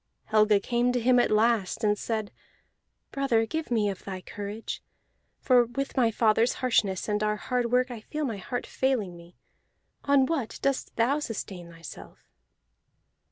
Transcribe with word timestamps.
Helga 0.25 0.59
came 0.59 0.91
to 0.93 0.99
him 0.99 1.19
at 1.19 1.29
last, 1.29 1.83
and 1.83 1.95
said, 1.95 2.31
"Brother, 3.11 3.45
give 3.45 3.69
me 3.69 3.87
of 3.87 4.03
thy 4.03 4.19
courage, 4.19 4.81
for 5.39 5.65
with 5.65 5.95
my 5.95 6.09
fathers 6.09 6.53
harshness 6.53 7.07
and 7.07 7.21
our 7.21 7.35
hard 7.35 7.71
work 7.71 7.91
I 7.91 8.01
feel 8.01 8.25
my 8.25 8.37
heart 8.37 8.65
failing 8.65 9.15
me. 9.15 9.35
On 10.05 10.25
what 10.25 10.53
thought 10.53 10.61
dost 10.63 10.95
thou 10.95 11.19
sustain 11.19 11.69
thyself?" 11.69 12.17